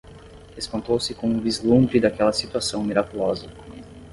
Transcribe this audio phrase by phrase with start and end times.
[0.57, 3.45] Espantou-se com o vislumbre daquela situação miraculosa